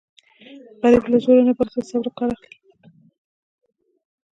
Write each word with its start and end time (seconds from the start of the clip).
غریب 0.81 1.03
له 1.11 1.17
زوره 1.23 1.41
نه 1.47 1.53
بلکې 1.57 1.77
له 1.81 1.85
صبره 1.89 2.11
کار 2.17 2.29
اخلي 2.35 2.57